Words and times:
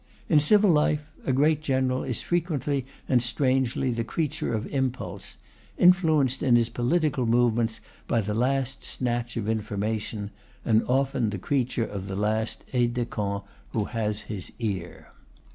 In 0.29 0.39
civil 0.39 0.71
life 0.71 1.01
a 1.27 1.31
great 1.31 1.61
general 1.61 2.03
is 2.03 2.23
frequently 2.23 2.87
and 3.07 3.21
strangely 3.21 3.91
the 3.91 4.03
creature 4.03 4.51
of 4.51 4.65
impulse; 4.73 5.37
influenced 5.77 6.41
in 6.41 6.55
his 6.55 6.69
political 6.69 7.27
movements 7.27 7.81
by 8.07 8.19
the 8.21 8.33
last 8.33 8.83
snatch 8.83 9.37
of 9.37 9.47
information; 9.47 10.31
and 10.65 10.81
often 10.87 11.29
the 11.29 11.37
creature 11.37 11.85
of 11.85 12.07
the 12.07 12.15
last 12.15 12.63
aide 12.73 12.95
de 12.95 13.05
camp 13.05 13.43
who 13.73 13.83
has 13.85 14.21
his 14.21 14.51
ear. 14.57 15.11